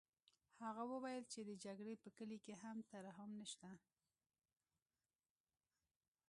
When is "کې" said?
2.45-2.53